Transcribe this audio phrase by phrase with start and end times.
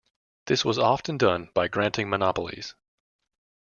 [0.47, 2.73] This was often done by granting monopolies.